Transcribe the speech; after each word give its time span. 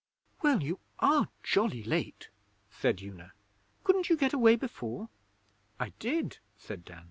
'Well, 0.41 0.63
you 0.63 0.79
are 0.97 1.27
jolly 1.43 1.83
late,' 1.83 2.29
said 2.71 3.03
Una. 3.03 3.33
'Couldn't 3.83 4.09
you 4.09 4.17
get 4.17 4.33
away 4.33 4.55
before?' 4.55 5.09
'I 5.79 5.89
did,' 5.99 6.39
said 6.57 6.83
Dan. 6.83 6.99